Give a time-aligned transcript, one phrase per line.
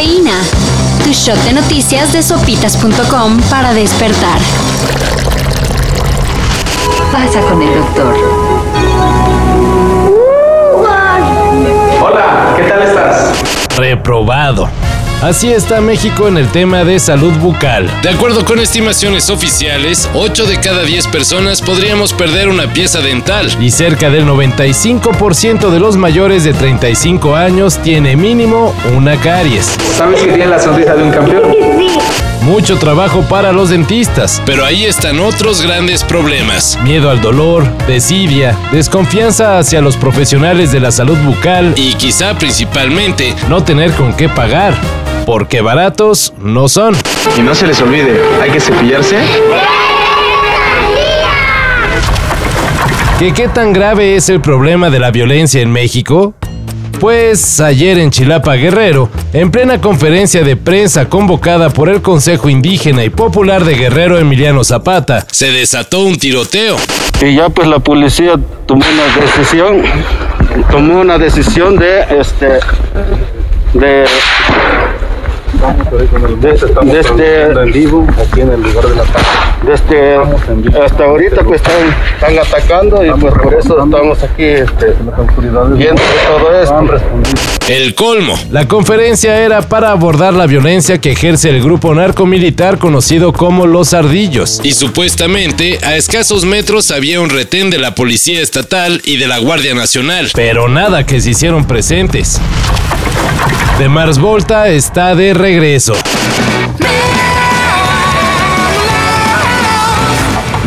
[0.00, 0.40] Cafeína.
[1.04, 4.38] Tu shot de noticias de sopitas.com para despertar.
[7.12, 8.14] Pasa con el doctor.
[12.02, 13.32] Hola, ¿qué tal estás?
[13.76, 14.70] Reprobado.
[15.22, 17.90] Así está México en el tema de salud bucal.
[18.00, 23.54] De acuerdo con estimaciones oficiales, 8 de cada 10 personas podríamos perder una pieza dental.
[23.60, 29.76] Y cerca del 95% de los mayores de 35 años tiene mínimo una caries.
[29.94, 31.42] ¿Sabes que tiene la sonrisa de un campeón?
[32.40, 34.42] Mucho trabajo para los dentistas.
[34.46, 36.78] Pero ahí están otros grandes problemas.
[36.82, 43.34] Miedo al dolor, desidia, desconfianza hacia los profesionales de la salud bucal Y quizá principalmente,
[43.50, 44.74] no tener con qué pagar.
[45.30, 46.96] Porque baratos no son.
[47.38, 49.16] Y no se les olvide, hay que cepillarse.
[53.20, 56.34] ¿Que qué tan grave es el problema de la violencia en México?
[56.98, 63.04] Pues ayer en Chilapa Guerrero, en plena conferencia de prensa convocada por el Consejo Indígena
[63.04, 66.76] y Popular de Guerrero Emiliano Zapata, se desató un tiroteo.
[67.22, 68.32] Y ya pues la policía
[68.66, 69.82] tomó una decisión,
[70.72, 72.58] tomó una decisión de este
[73.74, 74.04] de
[75.96, 79.04] de, de este vivo aquí en el lugar de la
[79.64, 80.16] de este
[80.82, 81.74] hasta ahorita pues están,
[82.14, 84.94] están atacando y pues por eso estamos aquí este,
[85.76, 87.50] viendo todo esto.
[87.68, 88.36] El colmo.
[88.50, 93.94] La conferencia era para abordar la violencia que ejerce el grupo narcomilitar conocido como Los
[93.94, 94.60] Ardillos.
[94.64, 99.38] Y supuestamente, a escasos metros había un retén de la Policía Estatal y de la
[99.38, 100.30] Guardia Nacional.
[100.34, 102.40] Pero nada que se hicieron presentes.
[103.80, 105.94] De Mars Volta está de regreso.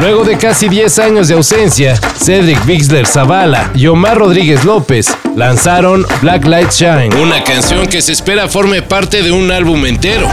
[0.00, 6.06] Luego de casi 10 años de ausencia, Cedric Bixler Zavala y Omar Rodríguez López lanzaron
[6.22, 7.14] Black Light Shine.
[7.22, 10.26] Una canción que se espera forme parte de un álbum entero.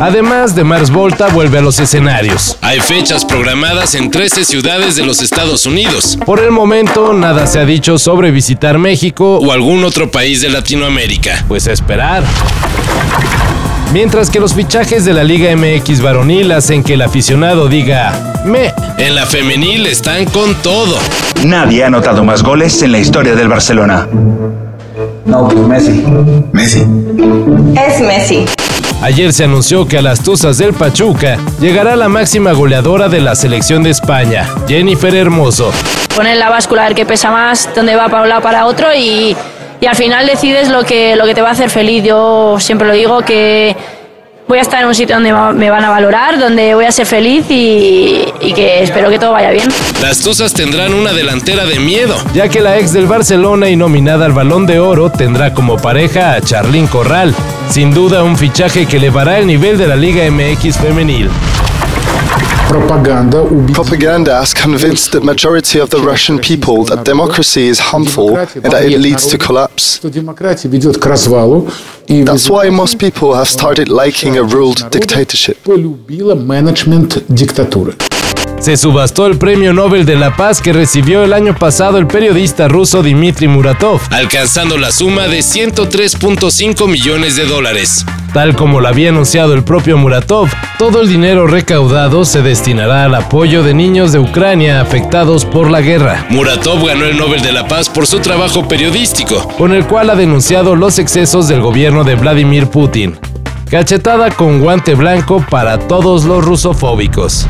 [0.00, 2.56] Además, de Mars Volta vuelve a los escenarios.
[2.62, 7.58] Hay fechas programadas en 13 ciudades de los Estados Unidos Por el momento, nada se
[7.58, 11.44] ha dicho sobre visitar México o algún otro país de Latinoamérica.
[11.46, 12.24] pues a esperar.
[13.92, 18.72] Mientras que los fichajes de la Liga MX varonil hacen que el aficionado diga me.
[18.96, 20.96] En la femenil están con todo.
[21.44, 24.08] Nadie ha anotado más goles en la historia del Barcelona.
[25.26, 26.04] No, pues Messi.
[26.52, 26.86] Messi.
[27.76, 28.46] Es Messi.
[29.10, 33.34] Ayer se anunció que a las Tuzas del Pachuca llegará la máxima goleadora de la
[33.34, 35.72] selección de España, Jennifer Hermoso.
[36.14, 38.86] poner la báscula a ver qué pesa más, dónde va para un lado para otro
[38.94, 39.36] y,
[39.80, 42.04] y al final decides lo que, lo que te va a hacer feliz.
[42.04, 43.74] Yo siempre lo digo que
[44.50, 47.06] voy a estar en un sitio donde me van a valorar, donde voy a ser
[47.06, 49.68] feliz y, y que espero que todo vaya bien.
[50.02, 52.16] Las Tuzas tendrán una delantera de miedo.
[52.34, 56.32] ya que la ex del Barcelona y nominada al Balón de Oro tendrá como pareja
[56.32, 57.32] a Charlín Corral.
[57.68, 61.30] Sin duda un fichaje que elevará el nivel de la Liga MX femenil.
[63.74, 68.84] Propaganda has convinced the majority of the Russian people that democracy is harmful and that
[68.84, 69.98] it leads to collapse.
[72.24, 75.56] That's why most people have started liking a ruled dictatorship.
[78.60, 82.68] se subastó el Premio Nobel de la Paz que recibió el año pasado el periodista
[82.68, 88.04] ruso Dmitry Muratov, alcanzando la suma de 103.5 millones de dólares.
[88.34, 90.48] Tal como lo había anunciado el propio Muratov,
[90.78, 95.80] todo el dinero recaudado se destinará al apoyo de niños de Ucrania afectados por la
[95.80, 96.26] guerra.
[96.28, 100.16] Muratov ganó el Nobel de la Paz por su trabajo periodístico, con el cual ha
[100.16, 103.18] denunciado los excesos del gobierno de Vladimir Putin.
[103.70, 107.46] Cachetada con guante blanco para todos los rusofóbicos.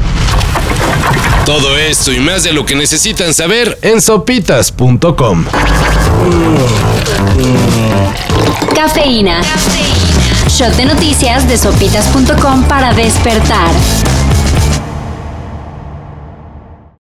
[1.45, 5.45] Todo esto y más de lo que necesitan saber En sopitas.com.
[8.75, 9.41] Cafeína.
[10.49, 13.71] Shot de noticias de sopitas.com para despertar.